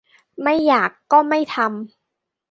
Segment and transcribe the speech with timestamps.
[0.43, 1.65] ไม่อยากก็ไม่ทำ